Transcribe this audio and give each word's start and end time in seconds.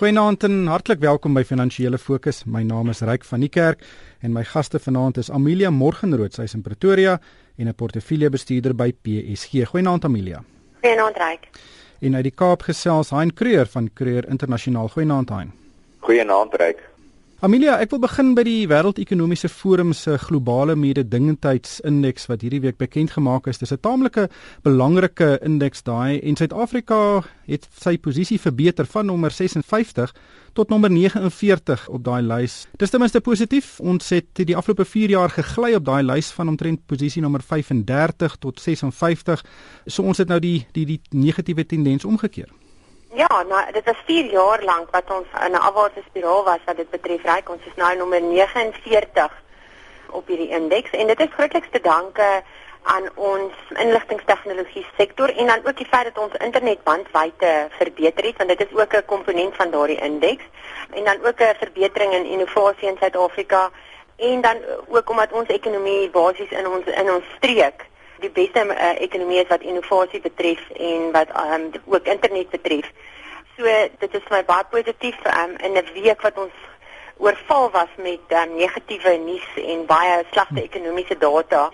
Goeienaand 0.00 0.44
en 0.46 0.54
hartlik 0.72 1.02
welkom 1.02 1.34
by 1.36 1.42
Finansiële 1.44 1.98
Fokus. 2.00 2.38
My 2.48 2.62
naam 2.64 2.88
is 2.88 3.02
Ryk 3.04 3.24
van 3.28 3.42
die 3.44 3.50
Kerk 3.52 3.82
en 4.24 4.32
my 4.32 4.40
gaste 4.48 4.78
vanaand 4.80 5.18
is 5.20 5.28
Amelia 5.28 5.68
Morgenrood, 5.68 6.32
sy's 6.32 6.54
in 6.56 6.62
Pretoria 6.64 7.18
en 7.58 7.68
'n 7.68 7.74
portefeuljebestuurder 7.74 8.72
by 8.74 8.92
PSG. 8.92 9.68
Goeienaand 9.68 10.04
Amelia. 10.04 10.42
Goeienaand 10.80 11.16
Ryk. 11.16 11.48
En 12.00 12.14
uit 12.14 12.24
die 12.24 12.32
Kaap 12.32 12.62
gesels 12.62 13.10
Hein 13.10 13.34
Kreur 13.34 13.66
van 13.66 13.92
Kreur 13.92 14.28
Internasionaal. 14.28 14.88
Goeienaand 14.88 15.28
Hein. 15.28 15.52
Goeienaand 15.98 16.54
Ryk. 16.54 16.89
Amelia, 17.40 17.78
ek 17.80 17.94
wil 17.94 18.02
begin 18.02 18.34
by 18.36 18.42
die 18.44 18.66
Wêreldekonomiese 18.68 19.48
Forum 19.48 19.94
se 19.96 20.18
globale 20.20 20.74
mededingendheidsindeks 20.76 22.26
wat 22.28 22.42
hierdie 22.44 22.60
week 22.60 22.76
bekend 22.76 23.14
gemaak 23.14 23.48
is. 23.48 23.56
Dis 23.56 23.72
'n 23.72 23.80
taamlike 23.80 24.28
belangrike 24.62 25.40
indeks 25.40 25.80
daai 25.82 26.20
en 26.20 26.36
Suid-Afrika 26.36 27.24
het 27.48 27.66
sy 27.80 27.96
posisie 27.96 28.38
verbeter 28.38 28.84
van 28.84 29.06
nommer 29.06 29.30
56 29.30 30.12
tot 30.52 30.68
nommer 30.68 30.90
49 30.90 31.88
op 31.88 32.04
daai 32.04 32.20
lys. 32.20 32.68
Dis 32.76 32.90
ten 32.90 33.00
minste 33.00 33.20
positief. 33.20 33.80
Ons 33.80 34.10
het 34.10 34.34
die 34.34 34.56
afgelope 34.56 34.84
4 34.84 35.08
jaar 35.08 35.30
gegly 35.30 35.74
op 35.74 35.84
daai 35.84 36.02
lys 36.02 36.30
van 36.32 36.48
omtrent 36.48 36.86
posisie 36.86 37.22
nommer 37.22 37.40
35 37.40 38.36
tot 38.36 38.60
56. 38.60 39.44
So 39.86 40.02
ons 40.02 40.18
het 40.18 40.28
nou 40.28 40.40
die 40.40 40.66
die 40.72 40.84
die 40.84 41.00
negatiewe 41.10 41.64
tendens 41.64 42.04
omgekeer. 42.04 42.59
Ja, 43.12 43.42
nou 43.42 43.72
dit 43.72 43.84
was 43.84 44.02
4 44.06 44.24
jaar 44.30 44.62
lank 44.62 44.90
wat 44.90 45.10
ons 45.10 45.26
in 45.44 45.52
'n 45.52 45.66
afwaartse 45.68 46.02
spiraal 46.06 46.44
was 46.44 46.62
wat 46.64 46.76
dit 46.76 46.90
betref. 46.90 47.22
Ryk 47.22 47.48
ons 47.48 47.64
is 47.64 47.74
nou 47.74 47.96
nommer 47.96 48.22
49 48.22 49.42
op 50.10 50.26
hierdie 50.26 50.48
indeks 50.48 50.90
en 50.90 51.06
dit 51.06 51.20
is 51.20 51.34
grootliks 51.34 51.70
te 51.70 51.80
danke 51.80 52.42
aan 52.82 53.08
ons 53.14 53.52
inligtingstegnologie 53.68 54.86
sektor 54.96 55.36
en 55.36 55.46
dan 55.46 55.60
ook 55.64 55.76
die 55.76 55.86
feit 55.86 56.04
dat 56.04 56.18
ons 56.18 56.34
internetbandwydte 56.38 57.66
verbeter 57.70 58.24
het 58.24 58.36
want 58.36 58.48
dit 58.48 58.60
is 58.60 58.76
ook 58.78 58.94
'n 58.94 59.04
komponent 59.04 59.56
van 59.56 59.70
daardie 59.70 60.00
indeks 60.00 60.44
en 60.90 61.04
dan 61.04 61.26
ook 61.26 61.40
'n 61.40 61.54
verbetering 61.58 62.12
in 62.12 62.24
innovasie 62.24 62.88
in 62.88 62.96
Suid-Afrika 63.00 63.70
en 64.16 64.40
dan 64.40 64.56
ook 64.88 65.10
omdat 65.10 65.32
ons 65.32 65.48
ekonomie 65.48 66.10
basies 66.10 66.50
in 66.50 66.68
ons 66.68 66.84
in 66.84 67.10
ons 67.10 67.24
streek 67.36 67.89
die 68.20 68.30
beste 68.30 68.64
uh, 68.64 68.94
ekonomie 69.00 69.40
is 69.42 69.48
wat 69.48 69.62
innovasie 69.62 70.20
betref 70.20 70.60
en 70.76 71.10
wat 71.12 71.32
um, 71.36 71.70
ook 71.84 72.06
internet 72.06 72.50
betref. 72.50 72.88
So 73.56 73.64
dit 74.00 74.14
is 74.14 74.26
vir 74.26 74.36
my 74.38 74.44
baie 74.48 74.66
positief 74.70 75.16
um, 75.36 75.56
in 75.60 75.76
'n 75.76 75.92
week 75.94 76.22
wat 76.22 76.38
ons 76.38 76.56
oorval 77.16 77.70
was 77.70 77.92
met 77.96 78.24
um, 78.28 78.56
negatiewe 78.56 79.16
nuus 79.16 79.48
en 79.56 79.86
baie 79.86 80.24
slegte 80.30 80.62
ekonomiese 80.62 81.18
data 81.18 81.70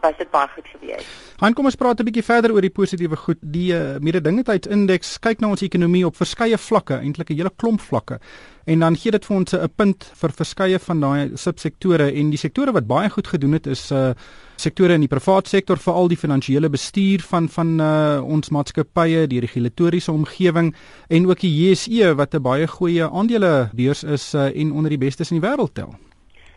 was 0.00 0.16
dit 0.16 0.30
baie 0.30 0.48
goed 0.54 0.66
gewees. 0.74 1.29
Han 1.40 1.54
kom 1.56 1.64
ons 1.64 1.76
praat 1.80 2.00
'n 2.00 2.04
bietjie 2.04 2.22
verder 2.22 2.52
oor 2.52 2.60
die 2.60 2.68
positiewe 2.68 3.16
goed. 3.16 3.38
Die 3.40 3.72
uh, 3.72 3.96
mededingendheidsindeks 3.96 5.14
kyk 5.24 5.40
na 5.40 5.48
ons 5.48 5.62
ekonomie 5.64 6.04
op 6.04 6.18
verskeie 6.18 6.58
vlakke, 6.58 6.98
eintlik 7.00 7.30
'n 7.30 7.36
hele 7.38 7.52
klomp 7.56 7.80
vlakke. 7.80 8.18
En 8.66 8.78
dan 8.84 8.96
gee 8.96 9.10
dit 9.10 9.24
vir 9.24 9.36
ons 9.36 9.54
'n 9.54 9.68
punt 9.76 10.04
vir 10.20 10.30
verskeie 10.36 10.78
van 10.78 11.00
daai 11.00 11.30
subsektore 11.36 12.12
en 12.12 12.30
die 12.30 12.36
sektore 12.36 12.72
wat 12.72 12.86
baie 12.86 13.08
goed 13.08 13.26
gedoen 13.26 13.52
het 13.52 13.66
is 13.66 13.90
uh 13.90 14.12
sektore 14.56 14.92
in 14.92 15.00
die 15.00 15.08
privaat 15.08 15.48
sektor, 15.48 15.78
veral 15.78 16.08
die 16.08 16.16
finansiële 16.16 16.68
bestuur 16.68 17.20
van 17.20 17.48
van 17.48 17.80
uh 17.80 18.20
ons 18.22 18.50
maatskappye, 18.50 19.26
die 19.26 19.40
regulatoriese 19.40 20.12
omgewing 20.12 20.74
en 21.08 21.26
ook 21.26 21.40
die 21.40 21.54
JSE 21.56 22.14
wat 22.16 22.34
'n 22.34 22.42
baie 22.42 22.66
goeie 22.66 23.08
aandelebeurs 23.08 24.04
is 24.04 24.34
uh, 24.34 24.52
en 24.54 24.72
onder 24.72 24.90
die 24.90 24.98
bestes 24.98 25.30
in 25.30 25.40
die 25.40 25.48
wêreld 25.48 25.74
tel. 25.74 25.94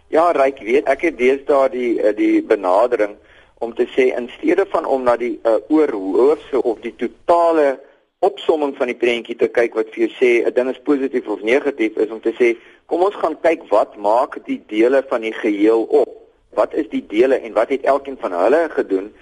Ja, 0.10 0.32
ryk 0.32 0.60
weet, 0.60 0.86
ek 0.86 1.02
het 1.02 1.18
deesdae 1.18 1.70
die 1.70 2.14
die 2.16 2.44
benadering 2.44 3.16
om 3.64 3.74
te 3.74 3.88
sê 3.96 4.12
in 4.18 4.30
steede 4.38 4.66
van 4.70 4.86
om 4.86 5.04
na 5.08 5.16
die 5.20 5.40
uh, 5.44 5.58
oorhoofse 5.74 6.62
of 6.62 6.80
die 6.84 6.94
totale 7.00 7.80
opsomming 8.24 8.76
van 8.78 8.92
die 8.92 8.98
prentjie 9.00 9.36
te 9.40 9.50
kyk 9.52 9.76
wat 9.80 9.92
vir 9.94 10.06
jou 10.06 10.12
sê 10.20 10.32
'n 10.48 10.54
ding 10.56 10.70
is 10.72 10.82
positief 10.90 11.28
of 11.28 11.42
negatief 11.42 11.98
is 11.98 12.12
om 12.12 12.22
te 12.22 12.34
sê 12.40 12.56
kom 12.88 13.04
ons 13.04 13.16
gaan 13.16 13.36
kyk 13.42 13.68
wat 13.70 13.98
maak 13.98 14.40
die 14.46 14.62
dele 14.68 15.04
van 15.10 15.22
die 15.22 15.34
geheel 15.34 15.84
op. 15.90 16.10
Wat 16.54 16.74
is 16.74 16.88
die 16.90 17.06
dele 17.08 17.36
en 17.36 17.54
wat 17.54 17.70
het 17.70 17.84
elkeen 17.84 18.18
van 18.20 18.32
hulle 18.32 18.70
gedoen? 18.70 19.14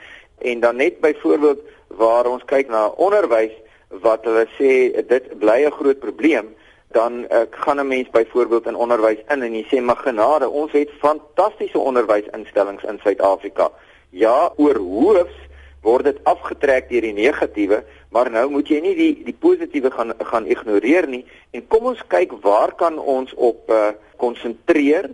En 0.42 0.60
dan 0.60 0.76
net 0.76 1.00
byvoorbeeld 1.00 1.60
waar 1.88 2.26
ons 2.26 2.44
kyk 2.46 2.68
na 2.68 2.88
onderwys 2.88 3.54
wat 3.90 4.26
hulle 4.26 4.48
sê 4.60 4.72
dit 5.08 5.40
bly 5.40 5.66
'n 5.66 5.78
groot 5.80 6.00
probleem 6.00 6.56
dan 6.92 7.26
uh, 7.32 7.42
gaan 7.50 7.80
'n 7.80 7.88
mens 7.88 8.10
byvoorbeeld 8.10 8.66
in 8.66 8.76
onderwys 8.76 9.22
in 9.28 9.42
en 9.42 9.54
jy 9.54 9.66
sê 9.72 9.82
maar 9.82 10.02
genade 10.04 10.50
ons 10.50 10.72
het 10.72 10.90
fantastiese 11.00 11.80
onderwysinstellings 11.80 12.84
in 12.84 13.00
Suid-Afrika 13.04 13.72
ja, 14.12 14.52
oor 14.58 14.78
hoofs 14.78 15.40
word 15.82 16.06
dit 16.06 16.20
afgetrek 16.30 16.90
deur 16.92 17.08
die 17.08 17.16
negatiewe, 17.18 17.82
maar 18.14 18.30
nou 18.30 18.46
moet 18.54 18.70
jy 18.70 18.82
nie 18.84 18.94
die 18.98 19.14
die 19.26 19.34
positiewe 19.34 19.90
gaan 19.94 20.14
gaan 20.30 20.46
ignoreer 20.46 21.08
nie. 21.10 21.24
En 21.56 21.66
kom 21.68 21.90
ons 21.94 22.04
kyk 22.12 22.36
waar 22.44 22.76
kan 22.78 23.00
ons 23.00 23.34
op 23.34 23.72
uh, 23.72 23.92
konsentreer 24.22 25.10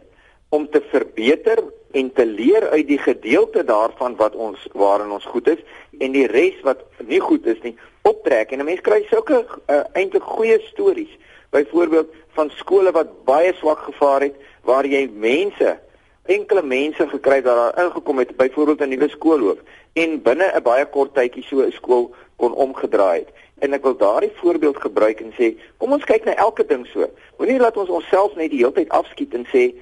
om 0.51 0.67
te 0.71 0.81
verbeter 0.91 1.63
en 1.95 2.11
te 2.13 2.25
leer 2.25 2.67
uit 2.73 2.87
die 2.87 2.99
gedeelte 2.99 3.63
daarvan 3.63 4.17
wat 4.19 4.35
ons 4.35 4.59
waarin 4.75 5.13
ons 5.15 5.25
goed 5.31 5.47
is 5.47 5.63
en 6.03 6.11
die 6.11 6.27
res 6.27 6.59
wat 6.67 6.83
nie 7.07 7.21
goed 7.23 7.47
is 7.47 7.61
nie 7.63 7.77
optrek. 8.03 8.51
En 8.51 8.59
'n 8.59 8.65
mens 8.67 8.83
kry 8.83 9.05
sulke 9.09 9.45
uh, 9.45 9.83
eintlik 9.93 10.23
goeie 10.23 10.59
stories. 10.67 11.13
Byvoorbeeld 11.51 12.11
van 12.35 12.51
skole 12.59 12.91
wat 12.91 13.23
baie 13.25 13.53
swak 13.55 13.79
gevaar 13.87 14.21
het 14.21 14.35
waar 14.67 14.85
jy 14.85 15.07
mense 15.13 15.77
enkele 16.27 16.63
mense 16.63 17.07
gekry 17.07 17.41
dat 17.41 17.55
daar 17.55 17.85
ingekom 17.85 18.17
het 18.17 18.35
byvoorbeeld 18.37 18.81
'n 18.81 18.89
nuwe 18.89 19.09
skoolhoof 19.09 19.59
en 19.93 20.21
binne 20.21 20.51
'n 20.55 20.63
baie 20.63 20.85
kort 20.85 21.13
tydjie 21.13 21.43
so 21.43 21.61
'n 21.61 21.71
skool 21.71 22.13
kon 22.35 22.53
omgedraai 22.53 23.19
het. 23.19 23.29
En 23.59 23.73
ek 23.73 23.83
wil 23.83 23.97
daardie 23.97 24.31
voorbeeld 24.35 24.77
gebruik 24.77 25.19
en 25.19 25.33
sê, 25.33 25.57
kom 25.77 25.91
ons 25.91 26.03
kyk 26.03 26.25
na 26.25 26.35
elke 26.35 26.65
ding 26.65 26.85
so. 26.85 27.09
Moenie 27.37 27.59
laat 27.59 27.77
ons 27.77 27.89
onsself 27.89 28.35
net 28.35 28.49
die 28.49 28.59
hele 28.59 28.71
tyd 28.71 28.89
afskiet 28.89 29.33
en 29.33 29.47
sê 29.53 29.73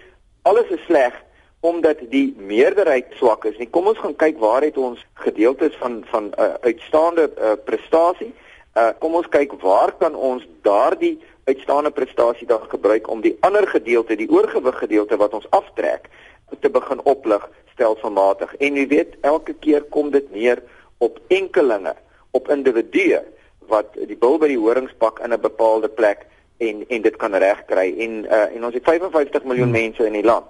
alles 0.42 0.70
is 0.70 0.86
sleg 0.86 1.14
omdat 1.60 1.98
die 2.10 2.36
meerderheid 2.38 3.06
swak 3.18 3.46
is 3.46 3.58
nie. 3.58 3.68
Kom 3.70 3.88
ons 3.88 3.98
gaan 3.98 4.16
kyk 4.16 4.38
waar 4.40 4.62
het 4.62 4.78
ons 4.78 5.06
gedeeltes 5.14 5.76
van 5.82 6.04
van 6.12 6.24
'n 6.24 6.42
uh, 6.42 6.54
uitstaande 6.62 7.32
uh, 7.38 7.52
prestasie. 7.66 8.34
Uh, 8.78 8.90
kom 9.00 9.16
ons 9.16 9.28
kyk 9.30 9.52
waar 9.62 9.92
kan 9.98 10.16
ons 10.16 10.48
daardie 10.62 11.20
uitstaande 11.46 11.92
prestasie 11.92 12.48
dan 12.48 12.62
gebruik 12.70 13.10
om 13.10 13.22
die 13.22 13.38
ander 13.40 13.68
gedeelte, 13.68 14.16
die 14.16 14.30
oorgewig 14.30 14.78
gedeelte 14.78 15.18
wat 15.18 15.34
ons 15.34 15.50
aftrek, 15.50 16.10
te 16.60 16.70
begin 16.70 17.02
oplig 17.04 17.50
stelselmatig. 17.74 18.56
En 18.56 18.76
jy 18.76 18.88
weet, 18.88 19.16
elke 19.22 19.54
keer 19.54 19.84
kom 19.94 20.12
dit 20.12 20.32
neer 20.32 20.62
op 20.98 21.20
enkelinge, 21.28 21.96
op 22.32 22.50
individue 22.50 23.22
wat 23.72 23.96
die 23.98 24.18
bil 24.18 24.38
by 24.40 24.50
die 24.52 24.60
horings 24.62 24.94
pak 25.02 25.20
in 25.20 25.34
'n 25.34 25.42
bepaalde 25.42 25.90
plek 25.90 26.26
en 26.58 26.86
en 26.88 27.02
dit 27.02 27.16
kan 27.16 27.36
regkry. 27.36 27.94
En 27.98 28.26
uh 28.26 28.56
en 28.56 28.66
ons 28.66 28.74
het 28.74 28.84
55 28.84 29.44
miljoen 29.44 29.72
hmm. 29.72 29.82
mense 29.82 30.06
in 30.06 30.14
die 30.14 30.24
land. 30.24 30.46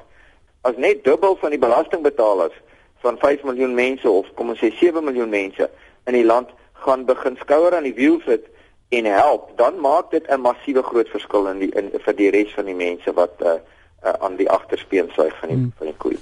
As 0.61 0.75
net 0.77 1.03
dubbel 1.03 1.35
van 1.35 1.49
die 1.49 1.59
belastingbetalers 1.59 2.53
van 3.01 3.17
5 3.17 3.43
miljoen 3.43 3.73
mense 3.73 4.09
of 4.09 4.33
kom 4.33 4.49
ons 4.49 4.59
sê 4.59 4.71
7 4.77 5.03
miljoen 5.03 5.29
mense 5.29 5.69
in 6.05 6.13
die 6.13 6.25
land 6.25 6.49
gaan 6.73 7.05
begin 7.05 7.37
skouer 7.39 7.75
aan 7.75 7.87
die 7.87 7.93
wiel 7.93 8.19
sit 8.25 8.45
en 8.89 9.05
help, 9.05 9.49
dan 9.57 9.79
maak 9.79 10.11
dit 10.11 10.27
'n 10.27 10.41
massiewe 10.41 10.83
groot 10.83 11.09
verskil 11.09 11.47
in 11.47 11.59
die 11.59 11.71
in 11.71 11.91
vir 11.93 12.15
die 12.15 12.29
res 12.29 12.53
van 12.53 12.65
die 12.65 12.75
mense 12.75 13.13
wat 13.13 13.41
uh 13.41 13.59
uh, 14.05 14.13
aan 14.19 14.35
die 14.37 14.49
agterspeensuig 14.49 15.39
van 15.39 15.49
die 15.49 15.57
hmm. 15.57 15.71
van 15.77 15.87
die 15.87 15.95
koei. 15.97 16.17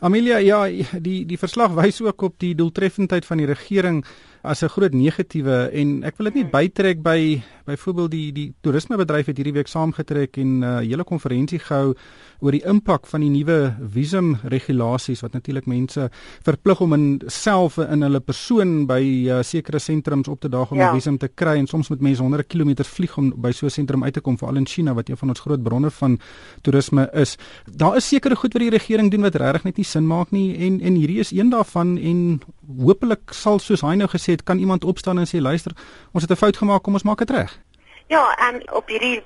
Amelia, 0.00 0.38
ja, 0.38 0.64
die 1.00 1.24
die 1.26 1.38
verslag 1.38 1.74
wys 1.78 2.00
ook 2.02 2.22
op 2.22 2.38
die 2.38 2.54
doeltreffendheid 2.54 3.26
van 3.26 3.42
die 3.42 3.46
regering 3.46 4.04
as 4.42 4.62
'n 4.62 4.68
groot 4.68 4.94
negatiewe 4.94 5.70
en 5.72 6.04
ek 6.04 6.16
wil 6.18 6.30
dit 6.30 6.34
net 6.34 6.50
bytrek 6.50 7.02
by 7.02 7.42
byvoorbeeld 7.68 8.10
die 8.10 8.32
die 8.32 8.54
toerismebedryf 8.60 9.26
het 9.26 9.36
hierdie 9.36 9.56
week 9.58 9.68
saamgetrek 9.68 10.36
en 10.36 10.58
'n 10.58 10.62
uh, 10.62 10.78
hele 10.78 11.04
konferensie 11.04 11.58
gehou 11.58 11.94
oor 12.40 12.52
die 12.52 12.64
impak 12.64 13.06
van 13.06 13.20
die 13.20 13.30
nuwe 13.30 13.74
visum 13.94 14.36
regulasies 14.44 15.20
wat 15.20 15.32
natuurlik 15.32 15.66
mense 15.66 16.10
verplig 16.46 16.80
om 16.80 16.92
in 16.92 17.20
self 17.26 17.78
in 17.78 18.02
hulle 18.02 18.20
persoon 18.20 18.86
by 18.86 19.02
uh, 19.02 19.42
sekere 19.42 19.78
sentrums 19.78 20.28
op 20.28 20.40
te 20.40 20.48
daag 20.48 20.70
om 20.70 20.78
'n 20.78 20.80
ja. 20.80 20.92
visum 20.94 21.18
te 21.18 21.28
kry 21.28 21.56
en 21.58 21.66
soms 21.66 21.88
moet 21.88 22.00
mense 22.00 22.22
honderde 22.22 22.46
kilometers 22.46 22.88
vlieg 22.88 23.18
om 23.18 23.32
by 23.36 23.52
so 23.52 23.66
'n 23.66 23.70
sentrum 23.70 24.04
uit 24.04 24.14
te 24.14 24.20
kom 24.20 24.38
veral 24.38 24.56
in 24.56 24.66
China 24.66 24.94
wat 24.94 25.08
een 25.08 25.16
van 25.16 25.28
ons 25.28 25.40
groot 25.40 25.62
bronne 25.62 25.90
van 25.90 26.18
toerisme 26.62 27.08
is. 27.12 27.36
Daar 27.76 27.96
is 27.96 28.08
sekere 28.08 28.36
goed 28.36 28.52
wat 28.52 28.62
die 28.62 28.70
regering 28.70 29.10
doen 29.10 29.22
wat 29.22 29.34
regtig 29.34 29.64
net 29.64 29.76
nie 29.76 29.84
sin 29.84 30.06
maak 30.06 30.30
nie 30.30 30.56
en 30.56 30.80
en 30.80 30.94
hierdie 30.94 31.18
is 31.18 31.32
een 31.32 31.50
daarvan 31.50 31.98
en 31.98 32.40
hopelik 32.78 33.32
sal 33.32 33.58
soos 33.58 33.80
hy 33.80 33.94
nou 33.96 34.08
gesê 34.08 34.36
het 34.36 34.37
kan 34.42 34.58
iemand 34.58 34.84
opstaan 34.84 35.18
en 35.18 35.26
sê 35.26 35.40
luister 35.40 35.72
ons 36.12 36.22
het 36.22 36.30
'n 36.30 36.36
fout 36.36 36.56
gemaak 36.56 36.82
kom 36.82 36.92
ons 36.92 37.02
maak 37.02 37.18
dit 37.18 37.30
reg. 37.30 37.58
Ja, 38.06 38.36
en 38.48 38.72
op 38.72 38.88
hierdie 38.88 39.22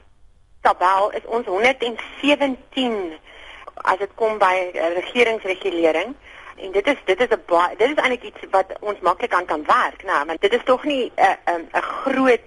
tabel 0.61 1.11
is 1.11 1.26
ons 1.26 1.47
117 1.47 3.12
as 3.75 3.99
dit 3.99 4.11
kom 4.14 4.38
by 4.38 4.70
uh, 4.75 4.94
regeringsregulering 4.94 6.14
en 6.56 6.73
dit 6.73 6.87
is 6.87 6.97
dit 7.05 7.20
is 7.20 7.29
'n 7.29 7.41
dit 7.79 7.88
is 7.88 7.94
eintlik 7.94 8.23
iets 8.23 8.43
wat 8.50 8.67
ons 8.81 9.00
maklik 9.00 9.35
aan 9.35 9.44
kan 9.44 9.64
werk, 9.64 10.05
nou, 10.05 10.26
want 10.26 10.41
dit 10.41 10.53
is 10.53 10.64
tog 10.64 10.85
nie 10.85 11.12
'n 11.17 11.37
'n 11.47 11.69
'n 11.73 11.82
groot 11.82 12.41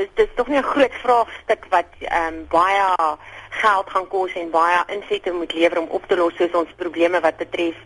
dis 0.00 0.08
dis 0.14 0.34
tog 0.34 0.48
nie 0.48 0.58
'n 0.58 0.72
groot 0.72 0.94
vraagstuk 1.02 1.64
wat 1.68 1.90
ehm 1.98 2.26
um, 2.26 2.46
baie 2.48 3.16
geld 3.50 3.90
gaan 3.90 4.08
kos 4.08 4.32
en 4.32 4.50
baie 4.50 4.80
insette 4.86 5.32
moet 5.32 5.52
lewer 5.52 5.78
om 5.78 5.88
op 5.88 6.04
te 6.06 6.16
los 6.16 6.34
soos 6.36 6.54
ons 6.62 6.72
probleme 6.76 7.20
wat 7.20 7.36
betref 7.36 7.76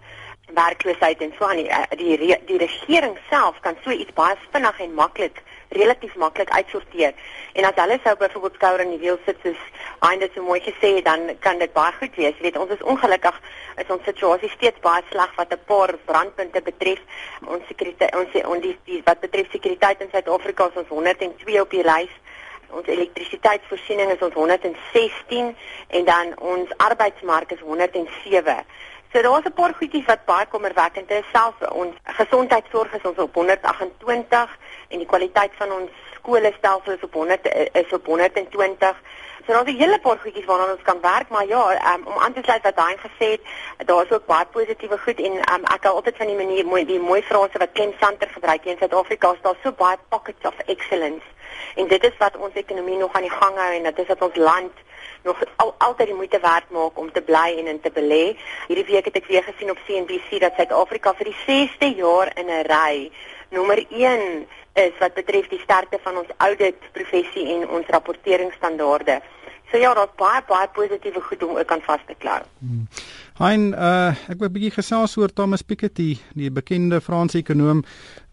werkloosheid 0.52 1.20
en 1.20 1.32
so 1.38 1.44
aan 1.44 1.56
die 1.56 1.69
eh, 1.69 1.85
die, 1.96 2.37
die 2.46 2.58
regering 2.58 3.19
self 3.31 3.61
kan 3.61 3.76
so 3.85 3.91
iets 3.91 4.12
baie 4.12 4.37
vinnig 4.52 4.81
en 4.81 4.94
maklik 4.94 5.43
relatief 5.75 6.14
maklik 6.14 6.50
uitsorteer. 6.50 7.14
En 7.52 7.64
as 7.64 7.79
hulle 7.81 7.99
sou 8.05 8.17
byvoorbeeld 8.17 8.55
skouer 8.55 8.81
in 8.85 8.93
die 8.94 9.00
wiel 9.02 9.19
sit 9.25 9.38
soos 9.43 9.62
Heinz 10.05 10.35
so 10.35 10.43
mooi 10.44 10.61
gesê 10.61 10.91
het, 10.96 11.05
dan 11.05 11.31
kan 11.41 11.58
dit 11.58 11.73
baie 11.73 11.93
goed 11.99 12.17
wees. 12.20 12.37
Jy 12.37 12.43
weet, 12.46 12.58
ons 12.61 12.70
is 12.70 12.82
ongelukkig 12.82 13.38
is 13.81 13.91
ons 13.91 14.05
situasie 14.05 14.50
steeds 14.52 14.82
baie 14.85 15.02
sleg 15.11 15.32
wat 15.38 15.52
'n 15.52 15.64
paar 15.67 15.94
brandpunte 16.05 16.62
betref. 16.62 17.00
Ons 17.46 17.67
sekuriteit 17.67 18.14
ons 18.14 18.37
ons 18.44 18.62
die, 18.62 18.76
die 18.85 19.00
wat 19.05 19.20
betref 19.20 19.50
sekuriteit 19.50 20.00
in 20.00 20.11
Suid-Afrika 20.12 20.69
is 20.69 20.82
ons 20.82 20.88
102 20.88 21.61
op 21.61 21.70
die 21.70 21.82
lys 21.82 22.12
ons 22.75 22.87
elektrisiteitsvoorsiening 22.91 24.11
is 24.14 24.23
ons 24.25 24.35
116 24.35 25.56
en 25.99 26.05
dan 26.05 26.32
ons 26.38 26.73
arbeidsmark 26.76 27.52
is 27.55 27.61
107. 27.61 28.56
So 29.14 29.22
daar's 29.22 29.46
'n 29.46 29.52
paar 29.52 29.75
goedjies 29.75 30.05
wat 30.05 30.25
baie 30.25 30.46
kommerwekkend 30.46 31.11
is. 31.11 31.25
Selfs 31.32 31.69
ons 31.70 31.94
gesondheidsorg 32.02 32.94
is 32.94 33.02
ons 33.11 33.19
op 33.19 33.34
128 33.34 34.56
en 34.88 34.99
die 34.99 35.06
kwaliteit 35.06 35.52
van 35.56 35.72
ons 35.72 35.90
skolestelsel 36.14 36.93
is 36.93 37.02
op 37.02 37.12
100 37.12 37.46
is 37.72 37.93
op 37.93 38.06
120. 38.06 38.96
So 39.46 39.52
daar's 39.52 39.70
'n 39.70 39.76
hele 39.76 40.00
paar 40.00 40.19
goedjies 40.19 40.44
waaraan 40.44 40.70
ons 40.70 40.82
kan 40.82 41.00
werk, 41.00 41.28
maar 41.28 41.46
ja, 41.46 41.94
um, 41.94 42.06
om 42.06 42.19
aan 42.19 42.32
te 42.32 42.40
sluit 42.43 42.62
wat 42.62 42.81
hy 42.87 42.96
gesê 43.06 43.31
het, 43.31 43.40
daar's 43.87 44.11
ook 44.11 44.26
baie 44.26 44.46
positiewe 44.46 44.99
goed 44.99 45.20
en 45.20 45.32
um, 45.52 45.64
ek 45.64 45.82
hou 45.84 45.94
altyd 45.94 46.17
van 46.17 46.26
die 46.26 46.37
manier 46.37 46.67
mooi 46.67 46.84
die 46.84 47.00
mooi 47.00 47.22
frase 47.22 47.58
wat 47.58 47.72
Ken 47.72 47.94
Santer 48.00 48.28
gebruik 48.28 48.64
in 48.64 48.76
Suid-Afrika, 48.78 49.32
is 49.32 49.43
daar 49.43 49.56
so 49.62 49.72
baie 49.72 49.96
pockets 50.08 50.46
of 50.46 50.58
excellence. 50.67 51.26
En 51.75 51.88
dit 51.88 52.05
is 52.05 52.17
wat 52.19 52.37
ons 52.37 52.55
ekonomie 52.55 52.99
nog 52.99 53.12
aan 53.12 53.28
die 53.28 53.38
gang 53.40 53.56
hou 53.56 53.72
en 53.75 53.82
dit 53.82 53.99
is 53.99 54.06
wat 54.06 54.22
ons 54.22 54.37
land 54.37 54.72
nog 55.24 55.42
al, 55.56 55.74
altyd 55.78 56.06
die 56.06 56.16
moeite 56.16 56.40
werd 56.40 56.70
maak 56.70 56.98
om 56.98 57.12
te 57.12 57.22
bly 57.22 57.54
en 57.58 57.66
in 57.66 57.80
te 57.80 57.90
belê. 57.90 58.36
Hierdie 58.68 58.88
week 58.92 59.04
het 59.10 59.16
ek 59.16 59.30
weer 59.32 59.42
gesien 59.42 59.70
op 59.70 59.80
CNBC 59.86 60.40
dat 60.40 60.56
Suid-Afrika 60.56 61.14
vir 61.18 61.32
die 61.32 61.38
6de 61.46 61.90
jaar 61.96 62.32
in 62.36 62.50
'n 62.50 62.66
ry 62.68 63.10
nommer 63.50 63.84
1 63.90 64.46
is 64.74 64.94
wat 64.98 65.14
betref 65.14 65.48
die 65.48 65.62
sterkte 65.62 65.98
van 66.02 66.16
ons 66.16 66.30
audit 66.36 66.78
professie 66.92 67.46
en 67.54 67.68
ons 67.68 67.86
rapporteringsstandaarde. 67.86 69.20
So 69.70 69.80
ja, 69.80 69.94
daar's 69.94 70.14
baie 70.20 70.42
baie 70.46 70.68
positiewe 70.74 71.20
goed 71.20 71.42
om 71.42 71.56
ook 71.56 71.72
aan 71.72 71.80
vas 71.82 72.02
te 72.06 72.14
klou. 72.18 72.40
Hmm. 72.58 72.86
Hein, 73.38 73.72
uh 73.72 74.12
ek 74.30 74.38
wil 74.38 74.48
'n 74.48 74.52
bietjie 74.52 74.76
gesels 74.76 75.16
oor 75.16 75.32
Thomas 75.32 75.62
Piketty, 75.62 76.18
die 76.34 76.50
bekende 76.50 77.00
Franse 77.00 77.38
ekonom, 77.38 77.82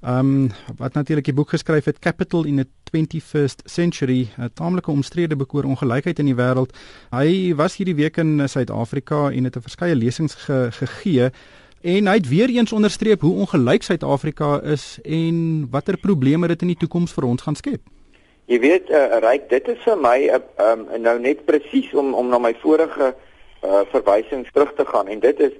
um 0.01 0.51
wat 0.77 0.93
natuurlik 0.93 1.27
'n 1.27 1.35
boek 1.35 1.49
geskryf 1.49 1.85
het 1.85 1.99
Capital 1.99 2.45
in 2.45 2.57
the 2.57 2.67
21st 2.91 3.63
Century, 3.65 4.27
'n 4.37 4.51
taamlike 4.53 4.91
omstrede 4.91 5.35
boek 5.35 5.53
oor 5.53 5.63
ongelykheid 5.63 6.19
in 6.19 6.25
die 6.25 6.35
wêreld. 6.35 6.75
Hy 7.11 7.55
was 7.55 7.75
hierdie 7.75 7.95
week 7.95 8.17
in 8.17 8.49
Suid-Afrika 8.49 9.31
en 9.31 9.43
het 9.43 9.55
'n 9.55 9.61
verskeie 9.61 9.95
lesings 9.95 10.35
ge, 10.35 10.67
gegee 10.71 11.31
en 11.81 12.07
hy 12.07 12.13
het 12.13 12.29
weer 12.29 12.49
eens 12.49 12.71
onderstreep 12.71 13.21
hoe 13.21 13.35
ongelyk 13.35 13.83
Suid-Afrika 13.83 14.61
is 14.63 14.99
en 15.03 15.67
watter 15.71 15.97
probleme 15.97 16.47
dit 16.47 16.61
in 16.61 16.67
die 16.67 16.77
toekoms 16.77 17.13
vir 17.13 17.25
ons 17.25 17.41
gaan 17.41 17.55
skep. 17.55 17.81
Jy 18.45 18.59
weet, 18.59 18.89
uh, 18.89 19.17
Ryk, 19.19 19.49
dit 19.49 19.67
is 19.67 19.77
vir 19.85 19.97
my 19.97 20.17
uh, 20.27 20.39
um, 20.59 20.85
nou 21.01 21.19
net 21.19 21.45
presies 21.45 21.93
om 21.93 22.13
om 22.13 22.29
na 22.29 22.37
my 22.37 22.53
vorige 22.61 23.13
uh, 23.63 23.81
verwysings 23.91 24.51
terug 24.51 24.73
te 24.75 24.85
gaan 24.85 25.07
en 25.07 25.19
dit 25.19 25.39
is 25.39 25.53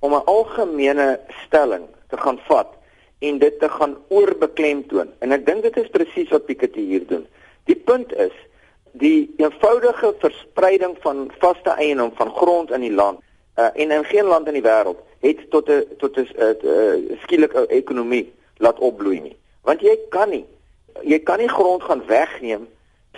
om 0.00 0.14
'n 0.14 0.24
algemene 0.26 1.20
stelling 1.46 1.86
te 2.08 2.16
gaan 2.16 2.38
vat 2.48 2.75
en 3.18 3.38
dit 3.38 3.58
te 3.60 3.68
gaan 3.68 3.96
oorbeklemtoon. 4.08 5.12
En 5.18 5.32
ek 5.32 5.46
dink 5.46 5.62
dit 5.62 5.76
is 5.76 5.92
presies 5.92 6.28
wat 6.34 6.46
Piketty 6.46 6.84
hier 6.84 7.06
doen. 7.06 7.26
Die 7.64 7.76
punt 7.76 8.12
is 8.12 8.34
die 8.92 9.34
eenvoudige 9.36 10.14
verspreiding 10.18 10.96
van 11.00 11.30
vaste 11.38 11.70
eiendom 11.70 12.12
van 12.16 12.30
grond 12.30 12.70
in 12.70 12.80
die 12.80 12.92
land 12.92 13.20
uh, 13.56 13.68
en 13.74 13.90
in 13.90 14.04
geen 14.04 14.24
land 14.24 14.48
in 14.48 14.56
die 14.56 14.64
wêreld 14.64 15.00
het 15.24 15.50
tot 15.50 15.68
'n 15.68 15.84
tot 15.98 16.16
'n 16.16 16.28
uh, 16.38 16.52
uh, 16.62 17.16
skielike 17.22 17.66
ekonomie 17.66 18.32
laat 18.56 18.78
opbloei 18.78 19.20
nie. 19.20 19.36
Want 19.62 19.80
jy 19.80 19.98
kan 20.08 20.30
nie 20.30 20.44
jy 21.02 21.18
kan 21.18 21.38
nie 21.38 21.48
grond 21.48 21.82
gaan 21.82 22.06
wegneem 22.06 22.68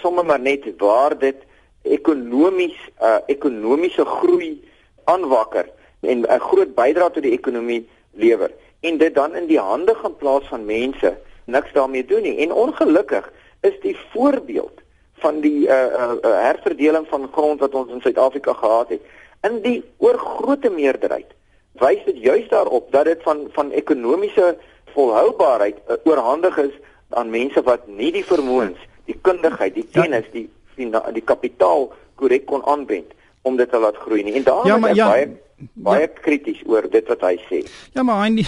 sommer 0.01 0.25
maar 0.25 0.41
net 0.41 0.65
waar 0.79 1.19
dit 1.19 1.37
ekonomies 1.83 2.79
uh, 3.03 3.19
ekonomiese 3.27 4.05
groei 4.05 4.63
aanwakker 5.05 5.69
en 6.01 6.27
'n 6.27 6.41
groot 6.41 6.75
bydrae 6.75 7.11
tot 7.11 7.23
die 7.23 7.39
ekonomie 7.39 7.89
lewer 8.13 8.51
en 8.81 8.99
dit 8.99 9.15
dan 9.15 9.37
in 9.37 9.47
die 9.47 9.61
hande 9.61 9.95
gaan 9.95 10.17
plaas 10.17 10.47
van 10.49 10.65
mense 10.65 11.17
niks 11.45 11.73
daarmee 11.73 12.05
doen 12.05 12.23
nie 12.23 12.37
en 12.45 12.53
ongelukkig 12.53 13.33
is 13.61 13.81
die 13.83 13.97
voorbeeld 14.13 14.85
van 15.19 15.41
die 15.41 15.67
uh, 15.67 15.75
uh, 15.75 16.19
herverdeling 16.23 17.07
van 17.09 17.29
grond 17.33 17.61
wat 17.61 17.75
ons 17.75 17.91
in 17.93 18.01
Suid-Afrika 18.01 18.53
gehad 18.53 18.89
het 18.89 19.01
in 19.43 19.63
die 19.63 19.83
oorgrootste 19.99 20.71
meerderheid 20.71 21.35
wys 21.83 22.05
dit 22.05 22.19
juis 22.23 22.49
daarop 22.49 22.93
dat 22.93 23.05
dit 23.05 23.23
van 23.23 23.47
van 23.55 23.71
ekonomiese 23.71 24.57
volhoubaarheid 24.95 25.79
uh, 25.89 25.97
oorhandig 26.05 26.59
is 26.59 26.77
aan 27.09 27.31
mense 27.31 27.63
wat 27.65 27.87
nie 27.87 28.11
die 28.13 28.25
vermoëns, 28.25 28.81
die 29.09 29.17
kundigheid, 29.23 29.75
die 29.75 29.87
ja. 29.91 30.03
kennis, 30.03 30.27
die 30.33 30.49
die, 30.79 30.91
die 31.15 31.25
kapitaal 31.27 31.89
korrek 32.21 32.45
kon 32.47 32.63
aanwend 32.71 33.15
om 33.43 33.57
dit 33.57 33.71
te 33.71 33.79
laat 33.79 33.97
groei 33.97 34.23
nie. 34.23 34.35
En 34.41 34.43
daarom 34.43 34.67
ja, 34.67 34.79
is 34.79 34.91
ek 34.91 34.97
ja, 34.97 35.09
baie 35.09 35.29
baie 35.75 36.05
ja. 36.05 36.11
krities 36.23 36.61
oor 36.71 36.87
dit 36.91 37.07
wat 37.11 37.23
hy 37.27 37.35
sê. 37.49 37.61
Ja, 37.97 38.05
maar 38.07 38.27
hy 38.27 38.45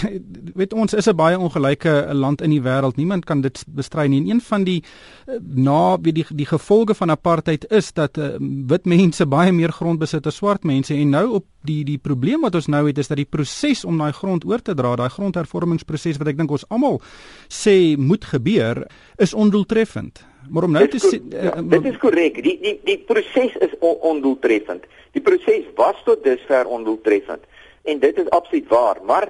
weet 0.55 0.73
ons 0.73 0.93
is 0.95 1.07
'n 1.07 1.15
baie 1.15 1.37
ongelyke 1.37 2.13
land 2.13 2.41
in 2.41 2.49
die 2.49 2.61
wêreld. 2.61 2.95
Niemand 2.95 3.25
kan 3.25 3.41
dit 3.41 3.63
bestry 3.67 4.07
nie. 4.07 4.21
En 4.21 4.29
een 4.29 4.41
van 4.41 4.63
die 4.63 4.83
eh, 5.27 5.35
na 5.41 5.97
wie 6.01 6.13
die 6.13 6.25
die 6.29 6.45
gevolge 6.45 6.95
van 6.95 7.11
apartheid 7.11 7.65
is 7.71 7.91
dat 7.93 8.17
uh, 8.17 8.37
wit 8.67 8.85
mense 8.85 9.25
baie 9.25 9.51
meer 9.51 9.71
grond 9.71 9.99
besit 9.99 10.27
as 10.27 10.35
swart 10.35 10.63
mense 10.63 10.93
en 10.93 11.09
nou 11.09 11.27
op 11.29 11.45
die 11.63 11.83
die 11.83 11.97
probleem 11.97 12.41
wat 12.41 12.55
ons 12.55 12.67
nou 12.67 12.87
het 12.87 12.97
is 12.97 13.07
dat 13.07 13.17
die 13.17 13.29
proses 13.29 13.85
om 13.85 13.97
daai 13.97 14.11
grond 14.11 14.45
oor 14.45 14.61
te 14.61 14.73
dra, 14.73 14.95
daai 14.95 15.09
grondhervormingsproses 15.09 16.17
wat 16.17 16.27
ek 16.27 16.37
dink 16.37 16.51
ons 16.51 16.65
almal 16.69 17.01
sê 17.49 17.97
moet 17.97 18.25
gebeur, 18.25 18.87
is 19.17 19.33
ondoeltreffend. 19.33 20.30
Maar 20.49 20.63
om 20.63 20.71
nou 20.71 20.87
te 20.87 20.99
sê 20.99 21.19
ja, 21.29 21.53
uh, 21.57 21.69
dit 21.69 21.85
is 21.91 21.97
korrek. 22.01 22.41
Die 22.43 22.57
die 22.61 22.79
die 22.83 22.97
proses 23.07 23.55
is 23.61 23.73
on, 23.79 23.95
ondoeltreffend. 24.15 24.87
Die 25.11 25.21
proses 25.21 25.67
was 25.75 25.99
tot 26.05 26.23
dusver 26.23 26.65
ondoeltreffend 26.65 27.45
en 27.83 27.99
dit 27.99 28.17
is 28.17 28.29
absoluut 28.29 28.67
waar, 28.69 28.97
maar 29.05 29.29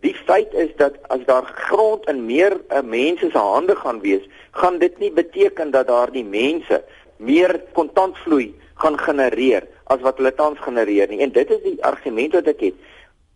die 0.00 0.14
feit 0.14 0.52
is 0.52 0.68
dat 0.76 0.96
as 1.08 1.24
daar 1.24 1.44
grond 1.68 2.08
in 2.08 2.24
meer 2.26 2.56
uh, 2.68 2.82
mense 2.84 3.30
se 3.30 3.38
hande 3.38 3.76
gaan 3.76 4.00
wees, 4.00 4.24
gaan 4.50 4.78
dit 4.78 4.98
nie 4.98 5.12
beteken 5.12 5.70
dat 5.70 5.86
daardie 5.86 6.24
mense 6.24 6.82
meer 7.16 7.60
kontantvloei 7.72 8.54
gaan 8.80 8.98
genereer 8.98 9.66
as 9.92 10.00
wat 10.00 10.16
hulle 10.16 10.32
tans 10.34 10.60
genereer 10.64 11.08
nie. 11.08 11.20
En 11.20 11.32
dit 11.32 11.50
is 11.50 11.62
die 11.64 11.84
argument 11.84 12.36
wat 12.38 12.48
ek 12.52 12.60
het. 12.70 12.76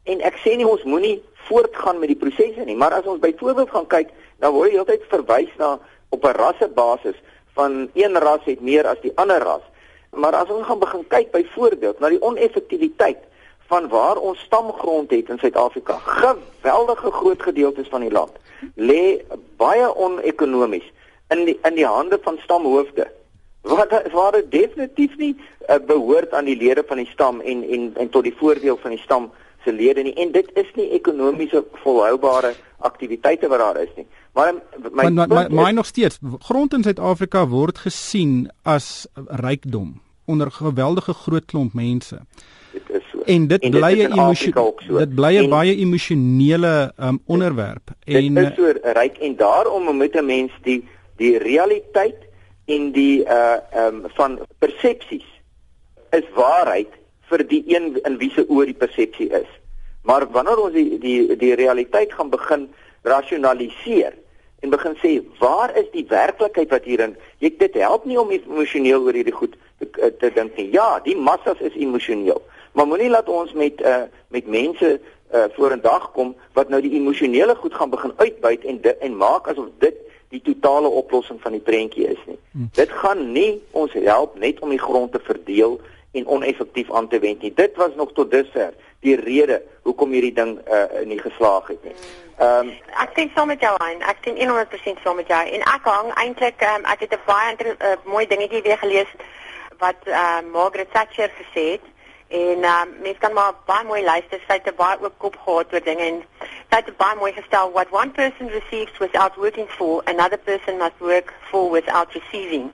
En 0.09 0.21
ek 0.25 0.37
sê 0.45 0.57
nie 0.57 0.69
ons 0.69 0.85
moenie 0.89 1.19
voortgaan 1.49 2.01
met 2.01 2.13
die 2.13 2.21
prosesse 2.21 2.65
nie, 2.65 2.77
maar 2.77 2.97
as 2.97 3.09
ons 3.09 3.21
byvoorbeeld 3.21 3.73
gaan 3.73 3.89
kyk, 3.93 4.13
dan 4.41 4.55
word 4.57 4.73
jy 4.73 4.81
altyd 4.81 5.05
verwys 5.13 5.53
na 5.61 5.75
op 6.15 6.25
'n 6.25 6.39
rassebasis 6.39 7.19
van 7.55 7.89
een 7.95 8.19
ras 8.19 8.45
het 8.45 8.61
meer 8.61 8.87
as 8.87 9.01
die 9.01 9.13
ander 9.15 9.39
ras. 9.39 9.65
Maar 10.11 10.35
as 10.35 10.49
ons 10.49 10.67
gaan 10.67 10.79
begin 10.79 11.07
kyk 11.09 11.31
byvoorbeeld 11.31 11.99
na 11.99 12.09
die 12.09 12.23
oneffektiwiteit 12.23 13.19
van 13.67 13.89
waar 13.89 14.17
ons 14.17 14.39
stamgrond 14.41 15.11
het 15.11 15.29
in 15.29 15.39
Suid-Afrika, 15.39 15.99
geweldige 15.99 17.11
groot 17.11 17.43
gedeeltes 17.43 17.89
van 17.89 18.01
die 18.01 18.11
land 18.11 18.43
lê 18.75 19.21
baie 19.57 19.89
onekonomies 19.97 20.87
in 21.29 21.45
die 21.49 21.59
in 21.63 21.75
die 21.75 21.87
hande 21.87 22.19
van 22.23 22.39
stamhoofde. 22.43 23.07
Wat 23.63 23.93
waar 24.13 24.33
dit 24.33 24.51
definitief 24.51 25.17
nie 25.17 25.33
uh, 25.37 25.77
behoort 25.87 26.33
aan 26.33 26.45
die 26.45 26.57
lede 26.57 26.85
van 26.87 27.01
die 27.01 27.09
stam 27.13 27.41
en 27.41 27.65
en 27.69 27.91
en 27.97 28.11
tot 28.11 28.23
die 28.23 28.37
voordeel 28.37 28.77
van 28.77 28.91
die 28.91 29.01
stam 29.01 29.31
se 29.65 29.73
lede 29.73 30.03
nie 30.03 30.15
en 30.21 30.33
dit 30.33 30.51
is 30.55 30.71
nie 30.75 30.91
ekonomiese 30.99 31.65
volhoubare 31.83 32.53
aktiwiteite 32.79 33.49
wat 33.49 33.59
daar 33.59 33.81
is 33.83 33.95
nie. 33.97 34.07
Maar 34.35 34.55
my 34.93 35.11
maar, 35.11 35.29
maar, 35.29 35.53
maar 35.53 35.73
nog 35.73 35.87
steeds 35.87 36.19
grond 36.39 36.73
in 36.75 36.83
Suid-Afrika 36.83 37.47
word 37.49 37.79
gesien 37.79 38.51
as 38.63 39.07
rykdom 39.27 40.01
onder 40.25 40.51
geweldige 40.51 41.15
groot 41.15 41.45
klomp 41.45 41.73
mense. 41.73 42.19
Dit 42.73 42.83
is 42.91 43.03
so. 43.13 43.21
En 43.21 43.47
dit 43.47 43.71
bly 43.71 43.93
'n 43.93 44.13
emosionele 44.13 44.75
so. 44.87 44.99
dit 44.99 45.15
bly 45.15 45.37
'n 45.37 45.49
baie 45.49 45.77
emosionele 45.77 46.93
um, 47.01 47.21
onderwerp 47.27 47.91
dit, 48.05 48.17
en 48.17 48.35
dit 48.35 48.49
is 48.49 48.55
so 48.55 48.73
ryk 48.83 49.19
en 49.19 49.37
daarom 49.37 49.97
moet 49.97 50.15
'n 50.15 50.27
mens 50.27 50.53
die 50.63 50.89
die 51.17 51.39
realiteit 51.39 52.19
en 52.65 52.93
die 52.93 53.25
uh 53.25 53.57
um 53.87 54.03
van 54.15 54.39
persepsies 54.59 55.29
is 56.11 56.27
waarheid 56.35 56.91
vir 57.21 57.47
die 57.47 57.65
een 57.67 57.99
in 58.03 58.19
wie 58.19 58.31
se 58.31 58.49
oor 58.49 58.65
die 58.65 58.81
persepsie 58.85 59.31
is. 59.31 59.51
Maar 60.03 60.31
wanneer 60.31 60.59
ons 60.59 60.73
die 60.73 60.99
die 60.99 61.37
die 61.37 61.55
realiteit 61.55 62.13
gaan 62.13 62.31
begin 62.31 62.69
rasionaliseer 63.03 64.13
en 64.65 64.73
begin 64.73 64.97
sê 65.03 65.13
waar 65.39 65.77
is 65.77 65.89
die 65.93 66.07
werklikheid 66.09 66.71
wat 66.73 66.87
hierin 66.89 67.17
jy 67.45 67.51
dit 67.61 67.75
help 67.83 68.07
nie 68.09 68.17
om 68.21 68.33
emosioneel 68.33 69.05
oor 69.05 69.17
hierdie 69.17 69.37
goed 69.37 69.59
te, 69.79 69.89
eh, 70.01 70.13
te 70.21 70.31
dink 70.33 70.57
nie. 70.57 70.71
Ja, 70.73 71.01
die 71.05 71.17
massas 71.17 71.61
is 71.61 71.77
emosioneel. 71.77 72.41
Maar 72.73 72.89
moenie 72.89 73.11
laat 73.13 73.29
ons 73.29 73.53
met 73.53 73.81
uh 73.81 74.05
met 74.35 74.49
mense 74.49 75.01
uh 75.35 75.45
vorendag 75.57 76.11
kom 76.17 76.33
wat 76.57 76.73
nou 76.73 76.81
die 76.83 76.95
emosionele 76.97 77.55
goed 77.61 77.75
gaan 77.75 77.93
begin 77.93 78.13
uitbuit 78.17 78.65
en 78.65 78.81
dit 78.81 78.99
en 78.99 79.17
maak 79.17 79.51
asof 79.53 79.69
dit 79.85 80.01
die 80.35 80.41
totale 80.43 80.89
oplossing 80.89 81.41
van 81.43 81.53
die 81.53 81.63
prentjie 81.63 82.09
is 82.09 82.23
nie. 82.27 82.39
Hmm. 82.53 82.71
Dit 82.73 82.91
gaan 83.03 83.33
nie 83.33 83.61
ons 83.71 83.93
help 83.93 84.39
net 84.39 84.61
om 84.61 84.73
die 84.73 84.83
grond 84.83 85.13
te 85.13 85.21
verdeel 85.23 85.79
en 86.15 86.27
oneffektief 86.27 86.91
aan 86.93 87.09
te 87.09 87.19
wend 87.19 87.43
nie. 87.43 87.53
Dit 87.55 87.77
was 87.77 87.95
nog 87.97 88.13
tot 88.17 88.31
dusver 88.31 88.73
die 89.05 89.17
rede 89.21 89.63
hoekom 89.85 90.13
hierdie 90.17 90.35
ding 90.35 90.59
uh, 90.65 90.85
nie 91.05 91.21
geslaag 91.21 91.73
het 91.73 91.83
nie. 91.85 91.97
Ehm 92.39 92.69
um, 92.69 92.71
ek 92.99 93.11
sien 93.15 93.31
saam 93.35 93.47
met 93.53 93.61
jou 93.63 93.73
aan. 93.79 94.01
Ek 94.11 94.25
sien 94.27 94.39
100% 94.41 95.03
saam 95.03 95.17
met 95.21 95.29
jou 95.31 95.43
en 95.57 95.67
ek 95.75 95.85
hang 95.87 96.09
eintlik 96.23 96.63
um, 96.67 96.87
ek 96.93 97.05
het 97.07 97.13
'n 97.15 97.27
baie 97.27 97.75
uh, 97.75 97.97
mooi 98.05 98.27
dingetjie 98.27 98.63
weer 98.63 98.79
gelees 98.79 99.13
wat 99.79 100.01
uh, 100.07 100.41
Margaret 100.53 100.91
Thatcher 100.93 101.31
gesê 101.41 101.65
het 101.75 101.87
en 102.29 102.65
um, 102.65 102.89
mens 103.03 103.19
kan 103.19 103.33
maar 103.33 103.53
baie 103.67 103.85
mooi 103.85 104.03
luister. 104.05 104.41
Sy 104.49 104.59
het 104.63 104.77
baie 104.77 104.99
ook 105.01 105.19
kop 105.19 105.37
gehad 105.45 105.73
oor 105.73 105.85
dinge 105.85 106.05
en 106.05 106.19
sy 106.71 106.81
het 106.81 106.97
baie 106.97 107.17
mooi 107.17 107.33
gestel 107.33 107.71
what 107.71 107.93
one 107.93 108.11
person 108.11 108.49
receives 108.49 108.99
without 108.99 109.37
working 109.37 109.69
for 109.69 110.03
another 110.07 110.39
person 110.39 110.79
must 110.79 110.99
work 110.99 111.33
for 111.51 111.71
without 111.71 112.09
receiving. 112.15 112.73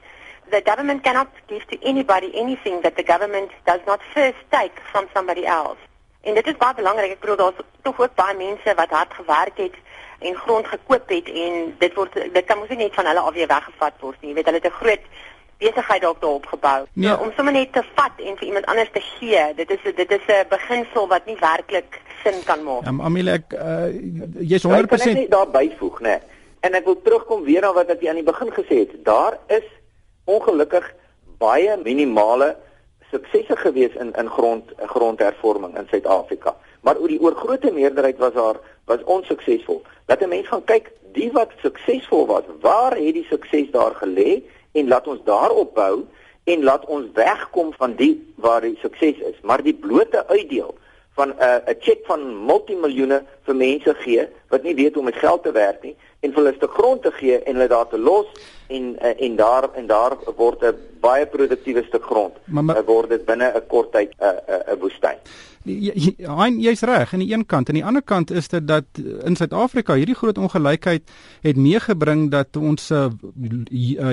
The 0.50 0.62
government 0.64 1.02
cannot 1.02 1.28
give 1.46 1.66
to 1.66 1.76
anybody 1.82 2.32
anything 2.34 2.80
that 2.82 2.96
the 2.96 3.02
government 3.02 3.50
does 3.66 3.80
not 3.86 4.00
first 4.14 4.40
take 4.50 4.80
from 4.90 5.06
somebody 5.14 5.46
else. 5.46 5.78
En 6.20 6.34
dit 6.34 6.46
is 6.46 6.56
baie 6.56 6.74
belangrik. 6.74 7.16
Ek 7.16 7.20
bedoel 7.20 7.36
daar's 7.36 7.62
tog 7.82 8.00
ook 8.00 8.14
baie 8.14 8.36
mense 8.36 8.74
wat 8.76 8.90
hard 8.90 9.14
gewerk 9.14 9.56
het 9.56 9.76
en 10.18 10.34
grond 10.34 10.66
gekoop 10.66 11.08
het 11.08 11.28
en 11.28 11.74
dit 11.78 11.94
word 11.94 12.14
dit 12.32 12.44
kan 12.44 12.58
mos 12.58 12.68
nie 12.68 12.82
net 12.84 12.94
van 12.94 13.08
hulle 13.08 13.20
af 13.20 13.34
weer 13.34 13.48
weggevat 13.48 14.00
word 14.00 14.20
nie. 14.20 14.30
Jy 14.30 14.34
weet 14.34 14.50
hulle 14.50 14.60
het 14.62 14.72
'n 14.72 14.80
groot 14.82 15.04
besigheid 15.60 16.02
dalk 16.02 16.20
daarop 16.20 16.46
gebou. 16.46 16.86
Nee. 16.92 17.08
So, 17.08 17.22
om 17.24 17.32
sommer 17.36 17.52
net 17.52 17.72
te 17.72 17.82
vat 17.94 18.16
en 18.16 18.36
vir 18.36 18.46
iemand 18.46 18.66
anders 18.66 18.90
te 18.92 19.00
gee, 19.00 19.54
dit 19.56 19.70
is 19.70 19.82
dit 19.96 20.10
is 20.10 20.26
'n 20.26 20.48
beginsel 20.48 21.08
wat 21.08 21.26
nie 21.26 21.36
werklik 21.40 22.00
sin 22.22 22.44
kan 22.44 22.64
maak. 22.64 22.86
Um, 22.86 23.00
Amelie, 23.00 23.32
ek 23.32 23.52
uh, 23.52 23.88
jy's 24.40 24.64
100% 24.64 25.08
Ek 25.08 25.14
net 25.14 25.30
daar 25.30 25.48
byvoeg, 25.48 26.00
né? 26.00 26.08
Nee. 26.08 26.20
En 26.60 26.74
ek 26.74 26.84
wil 26.84 27.00
terugkom 27.02 27.44
weer 27.44 27.60
na 27.60 27.72
wat 27.72 27.88
ek 27.88 28.06
aan 28.08 28.20
die 28.20 28.26
begin 28.26 28.52
gesê 28.52 28.82
het. 28.84 28.92
Daar 29.04 29.38
is 29.48 29.64
ongelukkig 30.24 30.94
baie 31.38 31.76
minimale 31.84 32.56
suksese 33.10 33.56
gewees 33.56 33.94
in 33.94 34.12
in 34.12 34.28
grond 34.28 34.72
grondhervorming 34.76 35.76
in 35.78 35.86
Suid-Afrika. 35.90 36.56
Maar 36.80 36.98
oor 36.98 37.08
die 37.08 37.20
oorgrootste 37.20 37.72
meerderheid 37.72 38.18
was 38.18 38.32
daar 38.32 38.60
was 38.84 39.04
onsuksesvol. 39.04 39.82
Laat 40.06 40.22
'n 40.22 40.28
mens 40.28 40.48
gaan 40.48 40.64
kyk, 40.64 40.92
die 41.12 41.30
wat 41.32 41.50
suksesvol 41.62 42.26
was, 42.26 42.42
waar 42.60 42.96
het 42.96 43.14
die 43.14 43.26
sukses 43.30 43.70
daar 43.70 43.94
gelê 43.94 44.42
en 44.72 44.88
laat 44.88 45.06
ons 45.06 45.20
daarop 45.24 45.74
bou 45.74 46.06
en 46.44 46.62
laat 46.62 46.84
ons 46.86 47.06
wegkom 47.14 47.72
van 47.72 47.94
die 47.94 48.32
waar 48.34 48.60
die 48.60 48.78
sukses 48.80 49.18
is. 49.18 49.40
Maar 49.42 49.62
die 49.62 49.74
blote 49.74 50.26
uitdeel 50.26 50.74
van 51.14 51.28
'n 51.28 51.34
uh, 51.38 51.56
'n 51.66 51.76
cheque 51.80 52.06
van 52.06 52.44
multimiljoene 52.44 53.22
vir 53.42 53.56
mense 53.56 53.94
gee 53.94 54.28
wat 54.48 54.62
nie 54.62 54.74
weet 54.74 54.94
hoe 54.94 55.02
om 55.02 55.04
met 55.04 55.16
geld 55.16 55.42
te 55.42 55.52
werk 55.52 55.82
nie 55.82 55.96
en 56.20 56.32
vir 56.32 56.42
hulle 56.42 56.56
te 56.58 56.68
grond 56.68 57.02
te 57.02 57.12
gee 57.16 57.38
en 57.42 57.56
hulle 57.56 57.68
daar 57.68 57.88
te 57.88 57.98
los 57.98 58.26
en 58.68 58.96
uh, 59.00 59.12
en 59.26 59.36
daar 59.36 59.68
en 59.74 59.86
daar 59.86 60.16
word 60.36 60.64
'n 60.64 60.74
baie 61.00 61.26
produktiewe 61.26 61.84
stuk 61.84 62.04
grond. 62.04 62.34
Maar, 62.44 62.64
maar, 62.64 62.76
uh, 62.76 62.86
word 62.86 63.08
dit 63.08 63.24
binne 63.24 63.52
'n 63.54 63.66
kort 63.66 63.92
tyd 63.92 64.10
'n 64.18 64.24
uh, 64.24 64.28
'n 64.28 64.52
uh, 64.52 64.74
'n 64.74 64.78
woestyn. 64.80 65.18
Hein 65.60 66.60
jy's 66.60 66.80
reg 66.80 67.12
aan 67.12 67.20
die 67.20 67.32
een 67.32 67.46
kant 67.46 67.68
en 67.68 67.74
aan 67.74 67.80
die 67.80 67.84
ander 67.84 68.02
kant 68.02 68.30
is 68.30 68.48
dit 68.48 68.66
dat 68.68 68.84
in 69.24 69.36
Suid-Afrika 69.36 69.94
hierdie 69.94 70.14
groot 70.14 70.38
ongelykheid 70.38 71.02
het 71.40 71.56
meegebring 71.56 72.30
dat 72.30 72.56
ons 72.56 72.90
uh, 72.90 73.10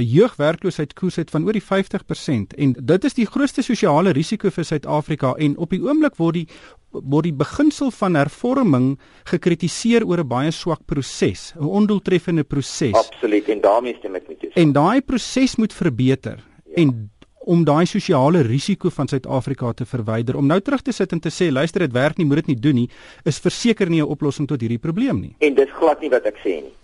jeugwerkloosheid 0.03 0.93
koers 0.93 1.15
het 1.15 1.29
van 1.29 1.45
oor 1.45 1.55
die 1.55 1.63
50% 1.63 2.57
en 2.57 2.75
dit 2.79 3.03
is 3.03 3.13
die 3.13 3.25
grootste 3.25 3.61
sosiale 3.61 4.11
risiko 4.11 4.49
vir 4.49 4.63
Suid-Afrika 4.63 5.33
en 5.37 5.57
op 5.57 5.69
die 5.69 5.81
oomblik 5.81 6.19
word 6.19 6.33
die 6.33 6.47
word 6.91 7.27
die 7.27 7.35
beginsel 7.35 7.91
van 7.91 8.15
hervorming 8.15 8.97
gekritiseer 9.27 10.05
oor 10.07 10.19
'n 10.23 10.27
baie 10.27 10.51
swak 10.51 10.85
proses, 10.85 11.53
'n 11.55 11.63
ondoeltreffende 11.97 12.43
proses. 12.43 12.93
Absoluut 12.93 13.47
en 13.49 13.61
daarmee 13.61 13.95
stem 13.97 14.15
ek 14.15 14.27
met 14.27 14.41
jou. 14.41 14.51
En 14.55 14.71
daai 14.73 15.01
proses 15.01 15.55
moet 15.57 15.73
verbeter 15.73 16.37
ja. 16.65 16.81
en 16.83 17.09
om 17.47 17.63
daai 17.63 17.85
sosiale 17.87 18.41
risiko 18.43 18.89
van 18.89 19.07
Suid-Afrika 19.07 19.71
te 19.73 19.85
verwyder. 19.85 20.35
Om 20.35 20.47
nou 20.47 20.59
terug 20.61 20.81
te 20.83 20.91
sit 20.91 21.11
en 21.15 21.19
te 21.23 21.31
sê 21.31 21.47
luister 21.51 21.85
dit 21.85 21.93
werk 21.95 22.17
nie, 22.17 22.25
moet 22.27 22.43
dit 22.43 22.51
nie 22.51 22.59
doen 22.59 22.75
nie, 22.75 22.89
is 23.23 23.39
verseker 23.39 23.89
nie 23.89 24.01
'n 24.01 24.11
oplossing 24.11 24.47
tot 24.47 24.61
hierdie 24.61 24.79
probleem 24.79 25.21
nie. 25.21 25.35
En 25.39 25.53
dis 25.55 25.71
glad 25.79 26.01
nie 26.01 26.09
wat 26.09 26.25
ek 26.25 26.37
sê 26.43 26.59
nie. 26.61 26.75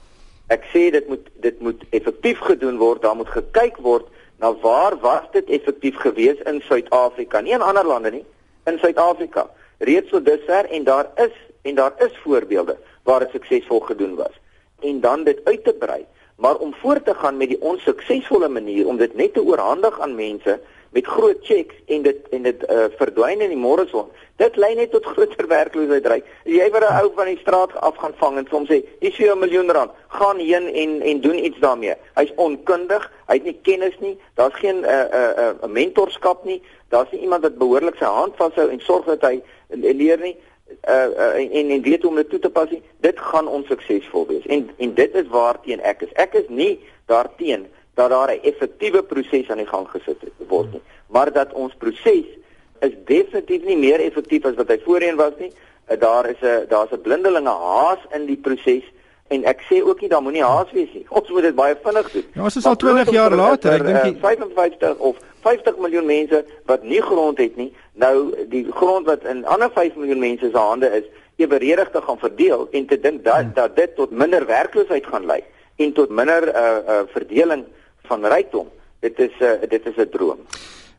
Ek 0.48 0.64
sê 0.74 0.92
dit 0.92 1.08
moet 1.08 1.28
dit 1.42 1.60
moet 1.62 1.84
effektief 1.92 2.40
gedoen 2.40 2.78
word, 2.78 3.02
daar 3.02 3.16
moet 3.16 3.28
gekyk 3.28 3.78
word 3.78 4.08
na 4.40 4.54
waar 4.62 4.96
was 5.02 5.28
dit 5.34 5.50
effektief 5.50 5.96
gewees 5.96 6.40
in 6.46 6.62
Suid-Afrika, 6.62 7.42
nie 7.42 7.54
in 7.54 7.62
ander 7.62 7.86
lande 7.86 8.12
nie, 8.12 8.26
in 8.66 8.80
Suid-Afrika. 8.80 9.50
Reeds 9.80 10.10
so 10.10 10.20
dusver 10.20 10.66
en 10.72 10.84
daar 10.84 11.08
is 11.16 11.36
en 11.64 11.76
daar 11.76 11.94
is 12.00 12.12
voorbeelde 12.24 12.78
waar 13.04 13.20
dit 13.20 13.30
suksesvol 13.32 13.80
gedoen 13.80 14.16
was. 14.16 14.43
En 14.84 15.00
dan 15.00 15.24
dit 15.24 15.40
uit 15.44 15.64
te 15.64 15.74
brei 15.74 16.04
maar 16.36 16.58
om 16.58 16.74
voort 16.74 17.06
te 17.06 17.14
gaan 17.14 17.38
met 17.38 17.48
die 17.48 17.62
onsuksesvolle 17.62 18.50
manier 18.50 18.88
om 18.88 18.98
dit 18.98 19.16
net 19.16 19.34
te 19.34 19.44
oorhandig 19.44 20.00
aan 20.00 20.16
mense 20.16 20.60
met 20.94 21.06
groot 21.06 21.38
checks 21.42 21.76
en 21.86 22.02
dit 22.02 22.30
en 22.30 22.42
dit 22.42 22.64
uh, 22.70 22.86
verdwyn 22.98 23.42
in 23.42 23.54
die 23.54 23.60
môre 23.60 23.86
son 23.90 24.10
dit 24.42 24.58
lei 24.58 24.74
net 24.76 24.92
tot 24.94 25.06
groter 25.14 25.48
werkloosheid 25.50 26.10
ry 26.10 26.20
jy 26.50 26.68
word 26.74 26.86
'n 26.90 27.00
ou 27.02 27.12
van 27.18 27.30
die 27.30 27.40
straat 27.42 27.74
af 27.88 27.98
gaan 28.02 28.16
vang 28.22 28.38
en 28.42 28.48
soms 28.50 28.70
sê 28.70 28.82
dis 29.02 29.16
vir 29.16 29.32
'n 29.34 29.40
miljoen 29.40 29.72
rand. 29.72 29.92
Gaan 30.08 30.40
heen 30.40 30.68
en 30.74 31.02
en 31.02 31.22
doen 31.22 31.46
iets 31.46 31.60
daarmee. 31.60 31.96
Hy's 32.16 32.34
onkundig 32.36 33.12
hy 33.28 33.34
het 33.34 33.44
nie 33.44 33.60
kennis 33.62 33.98
nie 34.00 34.18
daar's 34.36 34.56
geen 34.56 34.82
'n 34.82 34.84
uh, 34.84 35.02
eh, 35.02 35.10
'n 35.10 35.14
uh, 35.14 35.50
eh, 35.50 35.56
uh, 35.64 35.70
mentorskap 35.70 36.46
nie 36.46 36.62
daar's 36.90 37.12
nie 37.12 37.22
iemand 37.22 37.44
wat 37.44 37.58
behoorlik 37.58 37.96
sy 37.96 38.06
hand 38.06 38.36
vashou 38.36 38.70
en 38.70 38.80
sorg 38.80 39.06
dat 39.06 39.22
hy 39.22 39.42
leer 39.70 40.20
nie 40.20 40.38
uh, 40.90 41.08
uh 41.18 41.60
en 41.60 41.70
en 41.70 41.82
weet 41.82 42.02
hoe 42.02 42.10
om 42.10 42.16
dit 42.16 42.30
toe 42.30 42.40
te 42.40 42.50
pas 42.50 42.70
nie, 42.70 42.82
dit 43.00 43.20
gaan 43.20 43.48
onsuksesvol 43.48 44.28
wees. 44.28 44.46
En 44.46 44.70
en 44.78 44.94
dit 44.94 45.16
is 45.16 45.28
waarteen 45.28 45.82
ek 45.82 46.02
is. 46.02 46.14
Ek 46.14 46.34
is 46.34 46.48
nie 46.48 46.80
daarteen 47.06 47.68
dat 47.94 48.10
daar 48.10 48.32
'n 48.32 48.42
effektiewe 48.42 49.04
proses 49.04 49.50
aan 49.50 49.58
die 49.58 49.68
gang 49.68 49.88
gesit 49.90 50.18
word 50.48 50.72
nie, 50.72 50.82
maar 51.08 51.32
dat 51.32 51.54
ons 51.54 51.74
proses 51.78 52.26
is 52.80 52.94
definitief 53.06 53.64
nie 53.64 53.78
meer 53.78 54.00
effektief 54.00 54.46
as 54.46 54.56
wat 54.56 54.68
hy 54.68 54.80
voorheen 54.84 55.16
was 55.16 55.34
nie. 55.40 55.52
Uh, 55.92 56.00
daar 56.00 56.30
is 56.30 56.42
'n 56.42 56.66
daar's 56.68 56.92
'n 56.92 57.02
blindelinge 57.02 57.50
haas 57.50 58.00
in 58.12 58.26
die 58.26 58.38
proses 58.38 58.84
en 59.28 59.44
ek 59.44 59.62
sê 59.70 59.82
ook 59.84 60.02
nie 60.02 60.10
daar 60.10 60.22
moenie 60.22 60.44
haas 60.44 60.72
wees 60.72 60.94
nie. 60.94 61.06
Ons 61.18 61.30
moet 61.30 61.42
dit 61.42 61.56
baie 61.56 61.76
vinnig 61.84 62.12
doen. 62.12 62.26
Ja, 62.34 62.44
ons 62.44 62.56
is 62.56 62.66
al 62.66 62.76
20 62.76 63.12
jaar 63.12 63.36
later, 63.36 63.74
ek 63.74 63.86
dink 63.86 64.16
uh, 64.16 64.22
55 64.22 64.98
of 64.98 65.16
50 65.44 65.78
miljoen 65.78 66.06
mense 66.06 66.44
wat 66.70 66.84
nie 66.84 67.02
grond 67.02 67.38
het 67.38 67.56
nie, 67.60 67.72
nou 68.00 68.32
die 68.50 68.66
grond 68.72 69.06
wat 69.10 69.26
in 69.30 69.46
ander 69.46 69.72
5 69.72 69.96
miljoen 70.00 70.24
mense 70.24 70.50
se 70.50 70.58
hande 70.58 70.90
is, 71.00 71.10
eweredig 71.36 71.90
te 71.92 72.02
gaan 72.02 72.20
verdeel 72.20 72.68
en 72.72 72.86
te 72.86 73.00
dink 73.00 73.24
dat 73.24 73.42
hmm. 73.42 73.52
dat 73.54 73.76
dit 73.76 73.96
tot 73.96 74.12
minder 74.12 74.46
werkloosheid 74.46 75.08
gaan 75.08 75.26
lei 75.26 75.42
en 75.76 75.94
tot 75.94 76.10
minder 76.10 76.48
uh 76.48 76.78
uh 76.88 77.02
verdeling 77.16 77.66
van 78.10 78.26
rykdom. 78.26 78.70
Dit 79.00 79.20
is 79.20 79.36
'n 79.40 79.44
uh, 79.44 79.70
dit 79.70 79.86
is 79.86 79.98
'n 79.98 80.10
droom. 80.10 80.40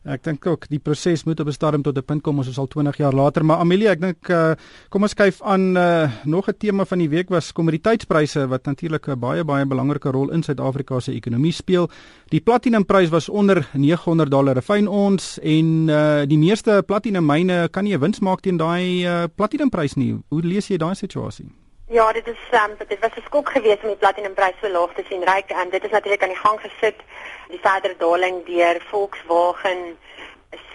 Ek 0.05 0.21
dink 0.21 0.45
ook 0.45 0.67
die 0.69 0.77
proses 0.77 1.23
moet 1.25 1.39
op 1.41 1.47
'n 1.47 1.51
stadium 1.51 1.81
tot 1.81 1.97
'n 1.97 2.05
punt 2.05 2.21
kom 2.21 2.37
ons 2.37 2.47
is 2.47 2.57
al 2.57 2.67
20 2.67 2.97
jaar 2.97 3.13
later 3.13 3.43
maar 3.45 3.57
Amelie 3.57 3.89
ek 3.89 4.01
dink 4.01 4.29
uh, 4.29 4.53
kom 4.89 5.01
ons 5.01 5.13
kyk 5.13 5.33
aan 5.41 5.75
uh, 5.77 6.11
nog 6.25 6.47
'n 6.47 6.57
tema 6.57 6.85
van 6.85 6.99
die 6.99 7.09
week 7.09 7.29
was 7.29 7.51
kommoditeitspryse 7.51 8.47
wat 8.47 8.65
natuurlik 8.65 9.07
'n 9.07 9.19
baie 9.19 9.43
baie 9.43 9.65
belangrike 9.65 10.11
rol 10.11 10.29
in 10.31 10.43
Suid-Afrika 10.43 10.99
se 10.99 11.11
ekonomie 11.11 11.51
speel. 11.51 11.89
Die 12.29 12.39
platinumprys 12.39 13.09
was 13.09 13.29
onder 13.29 13.67
900 13.73 14.29
dollar 14.29 14.55
'n 14.57 14.61
fyn 14.61 14.87
ons 14.87 15.39
en 15.39 15.89
uh, 15.89 16.21
die 16.25 16.37
meeste 16.37 16.83
platinummyne 16.85 17.69
kan 17.71 17.83
nie 17.83 17.95
'n 17.95 17.99
wins 17.99 18.19
maak 18.19 18.41
teen 18.41 18.57
daai 18.57 19.05
uh, 19.05 19.23
platinumprys 19.35 19.95
nie. 19.95 20.15
Hoe 20.29 20.41
lees 20.41 20.67
jy 20.67 20.77
daai 20.77 20.95
situasie? 20.95 21.64
Ja, 21.87 22.11
dit 22.11 22.27
is 22.27 22.37
um, 22.51 22.75
dit 22.87 22.99
was 22.99 23.15
'n 23.15 23.21
skok 23.25 23.49
geweest 23.49 23.83
om 23.83 23.87
die 23.87 23.97
platinumprys 23.97 24.57
so 24.61 24.69
laag 24.69 24.93
te 24.93 25.03
sien 25.07 25.23
ryk 25.23 25.49
en 25.49 25.69
dit 25.69 25.83
is 25.83 25.91
natuurlik 25.91 26.21
aan 26.21 26.33
die 26.33 26.43
gang 26.45 26.59
gesit. 26.61 26.99
Die 27.47 27.59
verdere 27.61 27.95
daling 27.97 28.45
deur 28.45 28.81
Volkswagen 28.89 29.97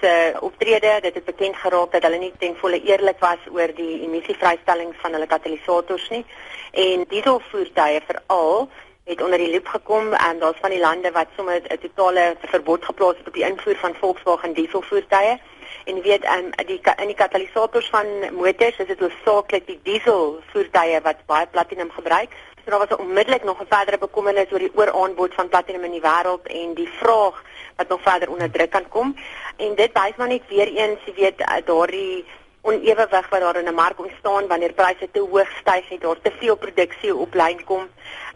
se 0.00 0.32
uh, 0.34 0.42
optrede. 0.42 0.98
Dit 1.00 1.14
het 1.14 1.24
bekend 1.24 1.56
geraak 1.56 1.92
dat 1.92 2.02
hulle 2.02 2.18
nie 2.18 2.32
ten 2.38 2.56
volle 2.56 2.82
eerlik 2.82 3.18
was 3.18 3.42
oor 3.50 3.74
die 3.74 4.00
emissievrystelling 4.06 4.94
van 5.02 5.12
hulle 5.12 5.26
katalisators 5.26 6.08
nie. 6.08 6.24
En 6.70 7.04
dieselvoertuie 7.08 8.00
veral 8.06 8.68
het 9.04 9.22
onder 9.22 9.38
die 9.38 9.50
loop 9.50 9.66
gekom 9.66 10.12
en 10.12 10.38
daar's 10.38 10.60
van 10.60 10.70
die 10.70 10.80
lande 10.80 11.10
wat 11.10 11.26
sommer 11.36 11.60
'n 11.62 11.78
totale 11.78 12.36
verbod 12.40 12.84
geplaas 12.84 13.16
het 13.16 13.26
op 13.26 13.34
die 13.34 13.48
invoer 13.50 13.76
van 13.76 13.94
Volkswagen 13.94 14.52
dieselvoertuie 14.52 15.40
en 15.84 16.02
weet 16.02 16.24
um, 16.24 16.50
die 16.66 16.80
in 16.96 17.06
die 17.06 17.18
katalisators 17.18 17.88
van 17.90 18.06
motors 18.32 18.78
is 18.78 18.86
dit 18.86 19.00
hoofsaaklik 19.00 19.66
die 19.66 19.80
diesel 19.82 20.40
voertuie 20.52 21.00
wat 21.02 21.26
baie 21.26 21.46
platinum 21.46 21.90
gebruik. 21.90 22.34
So 22.64 22.70
daar 22.70 22.86
was 22.86 22.96
onmiddellik 22.96 23.44
nog 23.44 23.60
'n 23.60 23.70
verdere 23.70 23.98
bekommernis 23.98 24.52
oor 24.52 24.58
die 24.58 24.74
ooraanbod 24.74 25.34
van 25.34 25.48
platinum 25.48 25.84
in 25.84 25.96
die 25.98 26.06
wêreld 26.08 26.46
en 26.46 26.74
die 26.74 26.88
vraag 27.00 27.42
wat 27.76 27.88
nog 27.88 28.02
verder 28.02 28.30
onder 28.30 28.50
druk 28.50 28.70
kan 28.70 28.88
kom. 28.88 29.16
En 29.56 29.74
dit 29.74 29.90
wys 29.92 30.16
maar 30.16 30.28
net 30.28 30.42
weer 30.48 30.68
eens, 30.68 31.00
jy 31.04 31.14
weet, 31.14 31.38
daardie 31.64 32.24
onewewig 32.62 33.28
wat 33.28 33.40
daar 33.40 33.56
in 33.56 33.68
'n 33.68 33.74
mark 33.74 33.98
ontstaan 33.98 34.46
wanneer 34.46 34.72
pryse 34.72 35.08
te 35.12 35.20
hoog 35.20 35.50
styg 35.60 35.90
en 35.90 35.98
daar 35.98 36.20
te 36.22 36.32
veel 36.38 36.56
produksie 36.56 37.16
op 37.16 37.34
lyn 37.34 37.64
kom 37.64 37.88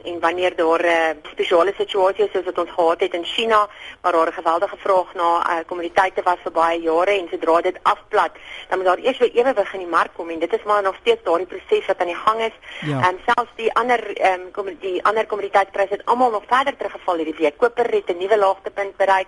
en 0.05 0.21
wanneer 0.21 0.57
daar 0.57 0.81
'n 0.81 0.87
uh, 0.87 1.31
spesiale 1.33 1.73
situasie 1.77 2.25
is 2.25 2.31
soos 2.33 2.45
wat 2.45 2.59
ons 2.59 2.71
gehad 2.71 3.01
het 3.01 3.15
in 3.15 3.25
China 3.25 3.69
waar 4.01 4.13
daar 4.13 4.29
'n 4.29 4.33
geweldige 4.33 4.77
vraag 4.77 5.15
na 5.15 5.29
uh, 5.51 5.65
kommoditeite 5.67 6.23
was 6.23 6.39
vir 6.43 6.53
baie 6.53 6.81
jare 6.81 7.11
en 7.11 7.29
sodra 7.31 7.61
dit 7.61 7.79
afplat 7.83 8.33
dan 8.69 8.79
moet 8.79 8.87
daar 8.87 8.99
eers 8.99 9.19
weer 9.19 9.35
ewewig 9.35 9.73
in 9.73 9.79
die 9.79 9.95
mark 9.99 10.15
kom 10.15 10.31
en 10.31 10.39
dit 10.39 10.53
is 10.53 10.63
maar 10.63 10.83
nog 10.83 10.97
steeds 11.01 11.23
daardie 11.23 11.47
proses 11.47 11.87
wat 11.87 11.99
aan 11.99 12.13
die 12.13 12.23
gang 12.27 12.41
is 12.41 12.57
ja. 12.81 13.09
en 13.09 13.19
selfs 13.27 13.53
die 13.55 13.75
ander 13.75 14.17
ehm 14.17 14.41
um, 14.55 14.77
die 14.81 15.05
ander 15.05 15.27
kommoditeitpryse 15.27 15.93
het 15.93 16.05
almal 16.05 16.31
nog 16.31 16.45
verder 16.47 16.77
teruggeval 16.77 17.17
hierdie 17.17 17.39
week 17.39 17.59
koper 17.59 17.91
het 17.91 18.09
'n 18.09 18.19
nuwe 18.19 18.39
laagtepunt 18.39 18.97
bereik 18.97 19.27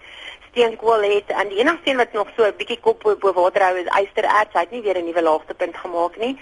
steenkool 0.57 1.03
het 1.03 1.29
en 1.41 1.49
die 1.49 1.59
enigste 1.59 1.91
een 1.91 1.97
wat 1.97 2.13
nog 2.13 2.29
so 2.37 2.45
'n 2.45 2.57
bietjie 2.57 2.81
kop 2.81 3.03
bo 3.21 3.33
water 3.33 3.63
hou 3.63 3.77
is 3.77 3.93
ystererts. 4.03 4.53
Hy 4.53 4.61
het 4.61 4.71
nie 4.71 4.83
weer 4.87 4.99
'n 4.99 5.05
nuwe 5.05 5.23
laagtepunt 5.23 5.77
gemaak 5.77 6.17
nie. 6.19 6.35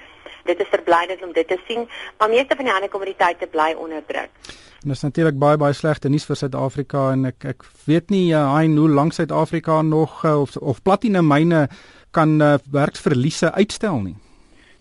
Dit 0.45 0.61
is 0.61 0.69
verblydend 0.77 1.23
om 1.25 1.33
dit 1.33 1.49
te 1.49 1.59
sien, 1.67 1.89
maar 2.19 2.29
meeste 2.29 2.57
van 2.57 2.65
die 2.65 2.75
ander 2.75 2.89
kommoditeite 2.89 3.47
bly 3.47 3.73
onder 3.79 4.03
druk. 4.07 4.31
En 4.83 4.91
dit 4.91 4.97
is 4.97 5.03
natuurlik 5.03 5.39
baie 5.39 5.57
baie 5.57 5.73
slegte 5.73 6.09
nuus 6.09 6.27
vir 6.29 6.37
Suid-Afrika 6.37 7.13
en 7.13 7.25
ek 7.25 7.45
ek 7.45 7.65
weet 7.87 8.11
nie 8.11 8.27
uh, 8.33 8.43
hy 8.57 8.67
hoe 8.77 8.89
lank 8.89 9.13
Suid-Afrika 9.13 9.83
nog 9.83 10.25
uh, 10.25 10.41
of 10.41 10.57
of 10.57 10.83
platinum 10.83 11.27
myne 11.27 11.69
kan 12.11 12.41
uh, 12.41 12.55
werksverliese 12.73 13.53
uitstel 13.53 13.99
nie. 14.03 14.17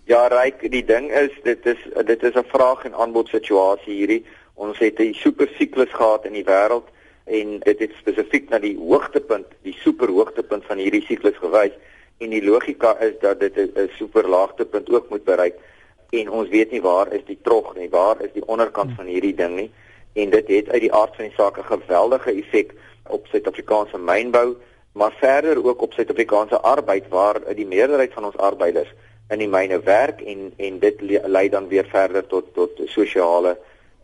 Ja, 0.06 0.28
ryk, 0.28 0.60
die 0.72 0.84
ding 0.84 1.08
is 1.12 1.32
dit 1.44 1.66
is 1.66 1.80
dit 2.06 2.24
is 2.24 2.36
'n 2.36 2.52
vraag 2.52 2.84
en 2.84 2.94
aanbod 2.94 3.28
situasie 3.28 3.94
hierdie. 3.94 4.26
Ons 4.54 4.78
het 4.80 5.00
'n 5.00 5.14
super 5.14 5.48
siklus 5.58 5.94
gehad 5.94 6.26
in 6.26 6.34
die 6.34 6.44
wêreld 6.52 6.88
en 7.26 7.60
dit 7.60 7.80
het 7.80 7.92
spesifiek 8.00 8.50
na 8.50 8.60
die 8.60 8.78
hoogtepunt, 8.78 9.48
die 9.64 9.78
superhoogtepunt 9.80 10.66
van 10.66 10.78
hierdie 10.78 11.06
siklus 11.08 11.38
gewys 11.40 11.72
en 12.18 12.30
die 12.30 12.44
logika 12.44 12.98
is 13.00 13.14
dat 13.20 13.40
dit 13.40 13.56
'n 13.58 13.90
superlaagtepunt 13.98 14.90
ook 14.90 15.10
moet 15.10 15.24
bereik. 15.24 15.56
En 16.10 16.30
ons 16.30 16.50
weet 16.50 16.72
nie 16.72 16.82
waar 16.82 17.14
is 17.14 17.26
die 17.26 17.40
trog 17.42 17.76
nie, 17.76 17.90
waar 17.90 18.22
is 18.22 18.34
die 18.34 18.48
onderkant 18.48 18.92
van 18.96 19.06
hierdie 19.06 19.36
ding 19.36 19.56
nie. 19.56 19.72
En 20.14 20.30
dit 20.30 20.48
het 20.48 20.70
uit 20.70 20.82
die 20.82 20.94
aard 20.94 21.16
van 21.16 21.26
die 21.26 21.34
saak 21.34 21.58
'n 21.58 21.64
geweldige 21.64 22.32
effek 22.32 22.74
op 23.08 23.28
Suid-Afrikaanse 23.28 23.98
mynbou 23.98 24.56
maar 24.94 25.14
verder 25.20 25.66
ook 25.66 25.82
op 25.82 25.94
Suid-Afrikaanse 25.94 26.60
arbeid 26.60 27.08
waar 27.08 27.56
die 27.56 27.68
meerderheid 27.68 28.14
van 28.14 28.26
ons 28.26 28.38
arbeiders 28.38 28.94
in 29.30 29.40
die 29.42 29.48
myne 29.48 29.80
werk 29.82 30.22
en 30.22 30.54
en 30.58 30.80
dit 30.80 31.02
lei 31.26 31.50
dan 31.50 31.68
weer 31.68 31.86
verder 31.90 32.28
tot 32.28 32.54
tot 32.54 32.82
sosiale 32.86 33.58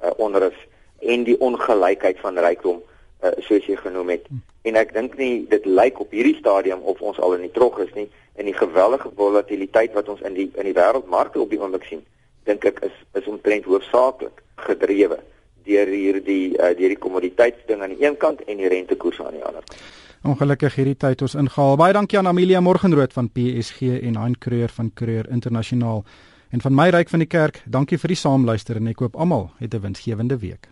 uh, 0.03 0.09
onrus 0.17 0.57
en 0.99 1.23
die 1.23 1.39
ongelykheid 1.39 2.19
van 2.19 2.37
rykdom 2.37 2.81
uh, 3.23 3.31
soos 3.45 3.65
jy 3.65 3.75
genoem 3.79 4.09
het. 4.15 4.27
En 4.67 4.75
ek 4.75 4.93
dink 4.93 5.17
nie 5.17 5.45
dit 5.49 5.65
lyk 5.65 5.99
op 5.99 6.11
hierdie 6.15 6.37
stadium 6.39 6.81
of 6.81 7.01
ons 7.01 7.19
al 7.19 7.35
in 7.37 7.47
die 7.47 7.55
trog 7.55 7.79
is 7.83 7.91
nie 7.95 8.07
en 8.39 8.47
die 8.47 8.55
geweldige 8.55 9.11
volatiliteit 9.15 9.93
wat 9.93 10.09
ons 10.09 10.21
in 10.27 10.37
die 10.37 10.47
in 10.55 10.69
die 10.69 10.75
wêreldmarkte 10.75 11.41
op 11.43 11.49
die 11.51 11.59
oomblik 11.59 11.83
sien, 11.89 12.05
dink 12.47 12.65
ek 12.65 12.79
is 12.87 12.95
is 13.19 13.27
omtrent 13.27 13.67
hoofsaaklik 13.67 14.43
gedrewe 14.67 15.19
deur 15.67 15.91
hierdie 15.91 16.55
uh, 16.55 16.71
deur 16.77 16.95
die 16.95 17.01
kommoditeitsding 17.03 17.83
aan 17.83 17.95
die 17.95 18.05
een 18.05 18.17
kant 18.17 18.41
en 18.47 18.61
die 18.61 18.71
rentekoers 18.71 19.19
aan 19.21 19.35
die 19.35 19.43
ander. 19.45 19.65
Ongelukkig 20.23 20.75
hierdie 20.75 20.97
tyd 20.99 21.21
ons 21.23 21.35
ingehaal. 21.39 21.77
Baie 21.79 21.95
dankie 21.95 22.19
aan 22.19 22.27
Amelia 22.27 22.59
Morgenrood 22.59 23.13
van 23.15 23.29
PSG 23.31 24.01
en 24.01 24.17
Hein 24.19 24.35
Kreur 24.39 24.71
van 24.75 24.91
Kreur 24.93 25.29
Internasionaal 25.31 26.03
en 26.49 26.61
van 26.61 26.75
my 26.75 26.89
ryk 26.95 27.11
van 27.11 27.23
die 27.23 27.29
kerk. 27.29 27.61
Dankie 27.65 27.99
vir 28.01 28.15
die 28.15 28.19
saamluister 28.19 28.79
en 28.79 28.91
ek 28.91 28.99
hoop 29.03 29.15
almal 29.15 29.49
het 29.59 29.73
'n 29.73 29.81
winsgewende 29.81 30.39
week. 30.39 30.69